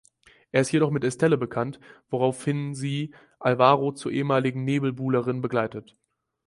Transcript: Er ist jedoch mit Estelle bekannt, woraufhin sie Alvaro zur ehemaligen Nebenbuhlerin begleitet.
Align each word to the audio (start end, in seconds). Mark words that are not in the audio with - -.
Er 0.51 0.61
ist 0.61 0.71
jedoch 0.71 0.89
mit 0.89 1.03
Estelle 1.03 1.37
bekannt, 1.37 1.79
woraufhin 2.09 2.73
sie 2.73 3.13
Alvaro 3.37 3.91
zur 3.93 4.11
ehemaligen 4.11 4.63
Nebenbuhlerin 4.63 5.43
begleitet. 5.43 5.95